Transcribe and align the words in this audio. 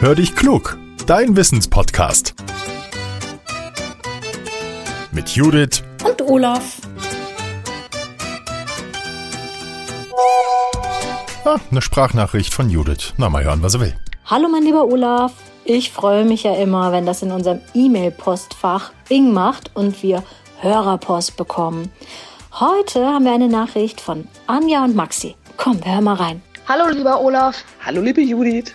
Hör 0.00 0.14
dich 0.14 0.36
klug, 0.36 0.78
dein 1.06 1.36
Wissenspodcast. 1.36 2.36
Mit 5.10 5.30
Judith 5.30 5.82
und 6.06 6.22
Olaf. 6.22 6.76
Ah, 11.44 11.56
eine 11.68 11.82
Sprachnachricht 11.82 12.54
von 12.54 12.70
Judith. 12.70 13.12
Na, 13.16 13.28
mal 13.28 13.42
hören, 13.42 13.60
was 13.60 13.74
er 13.74 13.80
will. 13.80 13.96
Hallo, 14.26 14.48
mein 14.48 14.62
lieber 14.62 14.84
Olaf. 14.84 15.32
Ich 15.64 15.90
freue 15.90 16.24
mich 16.24 16.44
ja 16.44 16.54
immer, 16.54 16.92
wenn 16.92 17.04
das 17.04 17.22
in 17.22 17.32
unserem 17.32 17.58
E-Mail-Postfach 17.74 18.92
Bing 19.08 19.32
macht 19.32 19.74
und 19.74 20.00
wir 20.04 20.22
Hörerpost 20.60 21.36
bekommen. 21.36 21.90
Heute 22.52 23.04
haben 23.04 23.24
wir 23.24 23.32
eine 23.32 23.48
Nachricht 23.48 24.00
von 24.00 24.28
Anja 24.46 24.84
und 24.84 24.94
Maxi. 24.94 25.34
Komm, 25.56 25.84
wir 25.84 25.92
hören 25.92 26.04
mal 26.04 26.14
rein. 26.14 26.40
Hallo, 26.68 26.88
lieber 26.88 27.20
Olaf. 27.20 27.64
Hallo, 27.84 28.00
liebe 28.00 28.20
Judith. 28.20 28.72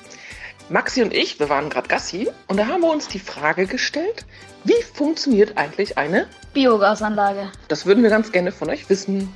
Maxi 0.69 1.03
und 1.03 1.13
ich, 1.13 1.39
wir 1.39 1.49
waren 1.49 1.69
gerade 1.69 1.87
Gassi 1.87 2.29
und 2.47 2.57
da 2.57 2.67
haben 2.67 2.81
wir 2.81 2.91
uns 2.91 3.07
die 3.07 3.19
Frage 3.19 3.67
gestellt, 3.67 4.25
wie 4.63 4.81
funktioniert 4.93 5.57
eigentlich 5.57 5.97
eine 5.97 6.27
Biogasanlage? 6.53 7.51
Das 7.67 7.85
würden 7.85 8.01
wir 8.01 8.09
ganz 8.09 8.31
gerne 8.31 8.51
von 8.53 8.69
euch 8.69 8.89
wissen. 8.89 9.29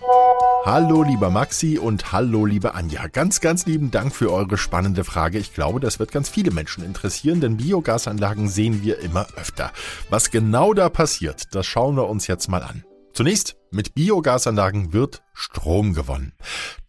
Hallo 0.66 1.04
lieber 1.04 1.30
Maxi 1.30 1.78
und 1.78 2.14
hallo 2.14 2.46
liebe 2.46 2.76
Anja. 2.76 3.08
Ganz, 3.08 3.42
ganz 3.42 3.66
lieben 3.66 3.92
Dank 3.92 4.16
für 4.16 4.32
eure 4.32 4.58
spannende 4.58 5.04
Frage. 5.04 5.38
Ich 5.38 5.54
glaube, 5.54 5.82
das 5.82 6.00
wird 6.00 6.12
ganz 6.12 6.30
viele 6.30 6.52
Menschen 6.52 6.84
interessieren, 6.84 7.42
denn 7.42 7.58
Biogasanlagen 7.58 8.48
sehen 8.48 8.82
wir 8.84 9.00
immer 9.00 9.28
öfter. 9.36 9.72
Was 10.10 10.32
genau 10.32 10.74
da 10.74 10.88
passiert, 10.88 11.54
das 11.56 11.66
schauen 11.66 11.96
wir 11.96 12.08
uns 12.08 12.28
jetzt 12.28 12.48
mal 12.48 12.64
an. 12.64 12.86
Zunächst, 13.18 13.56
mit 13.72 13.96
Biogasanlagen 13.96 14.94
wird 14.94 15.24
Strom 15.34 15.96
gewonnen. 15.96 16.34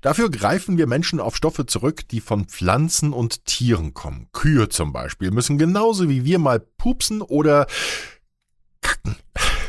Dafür 0.03 0.31
greifen 0.31 0.77
wir 0.77 0.87
Menschen 0.87 1.21
auf 1.21 1.35
Stoffe 1.35 1.65
zurück, 1.65 2.07
die 2.07 2.21
von 2.21 2.45
Pflanzen 2.45 3.15
und 3.15 3.47
Tieren 3.47 3.95
kommen. 3.95 4.29
Kühe 4.35 4.69
zum 4.69 4.93
Beispiel 4.93 5.31
müssen 5.31 5.57
genauso 5.57 6.11
wie 6.11 6.27
wir 6.27 6.39
mal 6.39 6.61
pupsen 6.61 7.23
oder 7.23 7.67
kacken. 8.83 9.17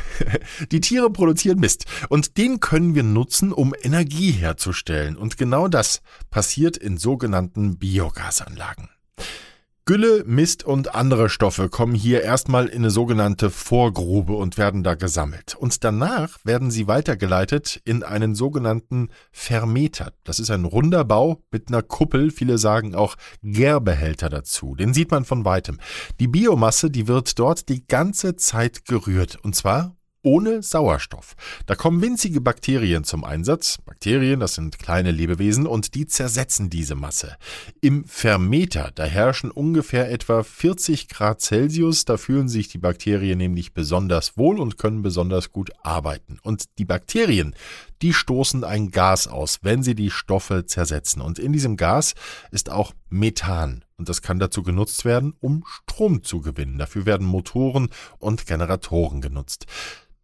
Die 0.70 0.82
Tiere 0.82 1.08
produzieren 1.08 1.60
Mist 1.60 1.86
und 2.10 2.36
den 2.36 2.60
können 2.60 2.94
wir 2.94 3.04
nutzen, 3.04 3.54
um 3.54 3.72
Energie 3.80 4.32
herzustellen. 4.32 5.16
Und 5.16 5.38
genau 5.38 5.66
das 5.66 6.02
passiert 6.28 6.76
in 6.76 6.98
sogenannten 6.98 7.78
Biogasanlagen. 7.78 8.90
Gülle, 9.90 10.22
Mist 10.24 10.62
und 10.62 10.94
andere 10.94 11.28
Stoffe 11.28 11.68
kommen 11.68 11.96
hier 11.96 12.22
erstmal 12.22 12.68
in 12.68 12.82
eine 12.82 12.90
sogenannte 12.90 13.50
Vorgrube 13.50 14.34
und 14.34 14.56
werden 14.56 14.84
da 14.84 14.94
gesammelt. 14.94 15.56
Und 15.56 15.82
danach 15.82 16.38
werden 16.44 16.70
sie 16.70 16.86
weitergeleitet 16.86 17.82
in 17.84 18.04
einen 18.04 18.36
sogenannten 18.36 19.08
Vermeter. 19.32 20.12
Das 20.22 20.38
ist 20.38 20.52
ein 20.52 20.64
runder 20.64 21.04
Bau 21.04 21.42
mit 21.50 21.70
einer 21.70 21.82
Kuppel, 21.82 22.30
viele 22.30 22.56
sagen 22.56 22.94
auch 22.94 23.16
Gärbehälter 23.42 24.28
dazu. 24.28 24.76
Den 24.76 24.94
sieht 24.94 25.10
man 25.10 25.24
von 25.24 25.44
weitem. 25.44 25.80
Die 26.20 26.28
Biomasse, 26.28 26.88
die 26.88 27.08
wird 27.08 27.36
dort 27.40 27.68
die 27.68 27.84
ganze 27.84 28.36
Zeit 28.36 28.84
gerührt. 28.84 29.38
Und 29.42 29.56
zwar 29.56 29.96
ohne 30.22 30.62
Sauerstoff. 30.62 31.34
Da 31.66 31.74
kommen 31.74 32.02
winzige 32.02 32.40
Bakterien 32.40 33.04
zum 33.04 33.24
Einsatz. 33.24 33.78
Bakterien, 33.84 34.40
das 34.40 34.54
sind 34.54 34.78
kleine 34.78 35.10
Lebewesen 35.10 35.66
und 35.66 35.94
die 35.94 36.06
zersetzen 36.06 36.70
diese 36.70 36.94
Masse. 36.94 37.36
Im 37.80 38.04
Vermeter, 38.04 38.90
da 38.94 39.04
herrschen 39.04 39.50
ungefähr 39.50 40.10
etwa 40.10 40.42
40 40.42 41.08
Grad 41.08 41.40
Celsius, 41.40 42.04
da 42.04 42.16
fühlen 42.16 42.48
sich 42.48 42.68
die 42.68 42.78
Bakterien 42.78 43.38
nämlich 43.38 43.72
besonders 43.72 44.36
wohl 44.36 44.58
und 44.58 44.78
können 44.78 45.02
besonders 45.02 45.52
gut 45.52 45.70
arbeiten. 45.82 46.38
Und 46.42 46.64
die 46.78 46.84
Bakterien, 46.84 47.54
die 48.02 48.14
stoßen 48.14 48.64
ein 48.64 48.90
Gas 48.90 49.26
aus, 49.26 49.58
wenn 49.62 49.82
sie 49.82 49.94
die 49.94 50.10
Stoffe 50.10 50.64
zersetzen. 50.66 51.20
Und 51.20 51.38
in 51.38 51.52
diesem 51.52 51.76
Gas 51.76 52.14
ist 52.50 52.70
auch 52.70 52.92
Methan. 53.10 53.84
Und 53.96 54.08
das 54.08 54.22
kann 54.22 54.38
dazu 54.38 54.62
genutzt 54.62 55.04
werden, 55.04 55.34
um 55.40 55.64
Strom 55.66 56.22
zu 56.22 56.40
gewinnen. 56.40 56.78
Dafür 56.78 57.04
werden 57.04 57.26
Motoren 57.26 57.90
und 58.18 58.46
Generatoren 58.46 59.20
genutzt. 59.20 59.66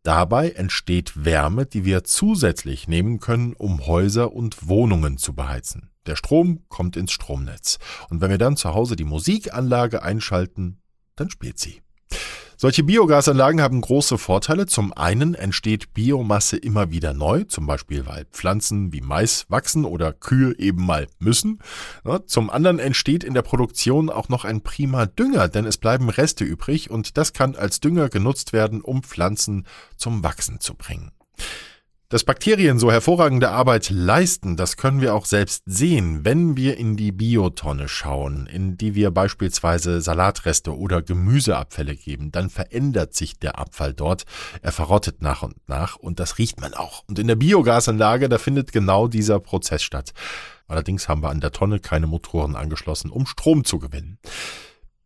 Dabei 0.07 0.51
entsteht 0.51 1.25
Wärme, 1.25 1.67
die 1.67 1.85
wir 1.85 2.05
zusätzlich 2.05 2.87
nehmen 2.87 3.19
können, 3.19 3.55
um 3.55 3.89
Häuser 3.89 4.33
und 4.33 4.69
Wohnungen 4.69 5.19
zu 5.19 5.35
beheizen. 5.35 5.91
Der 6.07 6.15
Strom 6.15 6.63
kommt 6.69 6.97
ins 6.97 7.11
Stromnetz. 7.11 7.81
Und 8.09 8.21
wenn 8.21 8.31
wir 8.31 8.39
dann 8.39 8.57
zu 8.57 8.73
Hause 8.73 8.95
die 8.95 9.03
Musikanlage 9.03 10.05
einschalten, 10.05 10.81
dann 11.17 11.29
spielt 11.29 11.59
sie. 11.59 11.83
Solche 12.59 12.83
Biogasanlagen 12.85 13.61
haben 13.61 13.83
große 13.83 14.17
Vorteile. 14.17 14.65
Zum 14.65 14.95
einen 14.95 15.35
entsteht 15.35 15.93
Biomasse 15.93 16.57
immer 16.57 16.91
wieder 16.91 17.13
neu, 17.13 17.45
zum 17.45 17.67
Beispiel 17.67 18.07
weil 18.07 18.25
Pflanzen 18.33 18.95
wie 18.95 19.03
Mais 19.03 19.45
wachsen 19.51 19.85
oder 19.85 20.15
Kühe 20.15 20.59
eben 20.59 20.87
mal 20.87 21.07
müssen. 21.19 21.61
Zum 22.27 22.49
anderen 22.49 22.79
entsteht 22.79 23.25
in 23.25 23.35
der 23.35 23.43
Produktion 23.43 24.09
auch 24.09 24.31
noch 24.31 24.47
ein 24.47 24.63
prima 24.63 25.05
Dünger, 25.05 25.49
denn 25.49 25.67
es 25.67 25.77
bleiben 25.77 26.09
Reste 26.09 26.45
übrig 26.45 26.91
und 26.91 27.19
das 27.19 27.35
kann 27.35 27.57
als 27.57 27.81
Dünger 27.81 28.09
genutzt 28.09 28.55
werden, 28.55 28.81
um 28.81 29.03
Pflanzen 29.03 29.67
zum 29.99 30.25
Wachsen 30.25 30.59
zu 30.59 30.75
bringen. 30.75 31.13
Dass 32.09 32.23
Bakterien 32.23 32.79
so 32.79 32.93
hervorragende 32.93 33.51
Arbeit 33.51 33.91
leisten, 33.91 34.57
das 34.57 34.77
können 34.77 35.01
wir 35.01 35.13
auch 35.13 35.27
selbst 35.27 35.65
sehen, 35.67 36.25
wenn 36.25 36.57
wir 36.57 36.77
in 36.77 36.97
die 36.97 37.11
Biotonne 37.11 37.89
schauen, 37.89 38.47
in 38.47 38.77
die 38.77 38.95
wir 38.95 39.11
beispielsweise 39.11 40.01
Salatreste 40.01 40.77
oder 40.77 41.03
Gemüseabfälle 41.03 41.97
geben. 41.97 42.31
Dann 42.31 42.49
verändert 42.49 43.15
sich 43.15 43.41
der 43.41 43.59
Abfall 43.59 43.93
dort. 43.93 44.23
Er 44.63 44.71
verrottet 44.71 45.21
nach 45.21 45.43
und 45.43 45.57
nach 45.69 45.97
und 45.97 46.21
das 46.21 46.39
riecht 46.39 46.61
man 46.61 46.75
auch. 46.75 47.03
Und 47.09 47.19
in 47.19 47.27
der 47.27 47.35
Biogasanlage, 47.35 48.29
da 48.29 48.39
findet 48.39 48.71
genau 48.71 49.09
dieser 49.09 49.41
Prozess 49.41 49.83
statt. 49.83 50.13
Allerdings 50.69 51.09
haben 51.09 51.25
wir 51.25 51.31
an 51.31 51.41
der 51.41 51.51
Tonne 51.51 51.81
keine 51.81 52.07
Motoren 52.07 52.55
angeschlossen, 52.55 53.11
um 53.11 53.27
Strom 53.27 53.65
zu 53.65 53.81
gewinnen. 53.81 54.19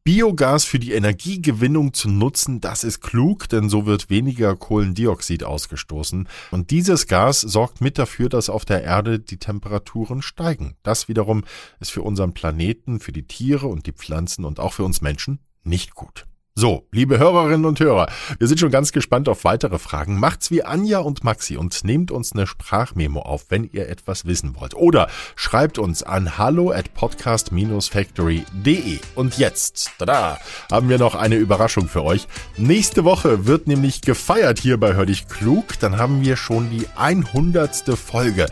Biogas 0.03 0.65
für 0.65 0.79
die 0.79 0.93
Energiegewinnung 0.93 1.93
zu 1.93 2.09
nutzen, 2.09 2.63
das 2.63 2.85
ist 2.85 3.03
klug, 3.03 3.51
denn 3.51 3.69
so 3.69 3.85
wird 3.85 4.09
weniger 4.09 4.57
Kohlendioxid 4.57 5.45
ausgestoßen. 5.45 6.27
Und 6.51 6.71
dieses 6.71 7.07
Gas 7.07 7.43
sorgt 7.43 7.83
mit 7.83 7.99
dafür, 7.99 8.31
dass 8.31 8.49
auf 8.49 8.65
der 8.65 8.83
Erde 8.83 9.21
die 9.21 9.37
Temperaturen 9.37 10.23
steigen. 10.23 10.75
Das 10.83 11.09
wiederum 11.09 11.45
ist 11.81 11.91
für 11.91 12.01
unseren 12.01 12.33
Planeten, 12.33 12.99
für 12.99 13.13
die 13.13 13.27
Tiere 13.27 13.67
und 13.67 13.87
die 13.87 13.93
Pflanzen 13.93 14.47
und 14.47 14.59
auch 14.59 14.73
für 14.73 14.85
uns 14.85 15.03
Menschen 15.03 15.41
nicht 15.65 15.95
gut. 15.95 16.27
So, 16.57 16.89
liebe 16.91 17.19
Hörerinnen 17.19 17.65
und 17.65 17.79
Hörer, 17.79 18.09
wir 18.39 18.49
sind 18.49 18.59
schon 18.59 18.73
ganz 18.73 18.91
gespannt 18.91 19.29
auf 19.29 19.45
weitere 19.45 19.79
Fragen. 19.79 20.19
Macht's 20.19 20.51
wie 20.51 20.65
Anja 20.65 20.99
und 20.99 21.23
Maxi 21.23 21.57
und 21.57 21.85
nehmt 21.85 22.11
uns 22.11 22.33
eine 22.33 22.49
Sprachmemo 22.49 23.21
auf, 23.21 23.47
wenn 23.51 23.63
ihr 23.65 23.89
etwas 23.89 24.27
wissen 24.27 24.57
wollt. 24.59 24.75
Oder 24.75 25.09
schreibt 25.37 25.79
uns 25.79 26.03
an 26.03 26.39
hallo 26.39 26.73
at 26.73 26.93
podcast-factory.de. 26.93 28.99
Und 29.15 29.39
jetzt, 29.39 29.93
tada, 29.99 30.41
haben 30.71 30.89
wir 30.89 30.99
noch 30.99 31.15
eine 31.15 31.37
Überraschung 31.37 31.87
für 31.87 32.03
euch. 32.03 32.27
Nächste 32.57 33.05
Woche 33.05 33.47
wird 33.47 33.69
nämlich 33.69 34.01
gefeiert 34.01 34.59
hier 34.59 34.79
bei 34.79 34.95
Hör 34.95 35.07
dich 35.07 35.29
klug. 35.29 35.79
Dann 35.79 35.99
haben 35.99 36.23
wir 36.23 36.37
schon 36.37 36.69
die 36.71 36.89
100. 36.97 37.97
Folge. 37.97 38.47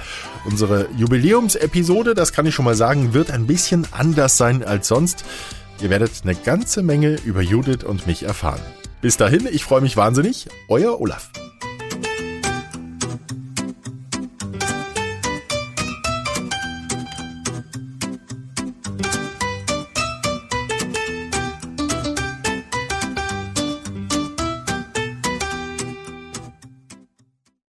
Unsere 0.47 0.89
Jubiläumsepisode, 0.97 2.15
das 2.15 2.33
kann 2.33 2.47
ich 2.47 2.55
schon 2.55 2.65
mal 2.65 2.77
sagen, 2.77 3.13
wird 3.13 3.33
ein 3.33 3.49
bisschen 3.49 3.89
anders 3.91 4.37
sein 4.37 4.65
als 4.65 4.87
sonst. 4.87 5.25
Ihr 5.81 5.91
werdet 5.91 6.11
eine 6.25 6.35
ganze 6.35 6.83
Menge 6.83 7.17
über 7.25 7.41
Judith 7.41 7.85
und 7.85 8.07
mich 8.07 8.25
erfahren. 8.25 8.61
Bis 9.01 9.17
dahin, 9.17 9.47
ich 9.51 9.65
freue 9.65 9.81
mich 9.81 9.97
wahnsinnig. 9.97 10.49
Euer 10.69 11.01
Olaf. 11.01 11.31